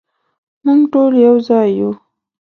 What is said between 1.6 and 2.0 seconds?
یو